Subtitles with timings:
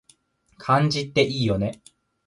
[0.57, 1.79] 漢字っていいよね